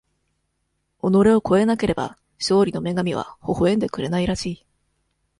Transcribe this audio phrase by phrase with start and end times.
[0.99, 1.03] 己
[1.35, 4.65] を超えなければ、勝利の女神はほほえんでくれないらしい。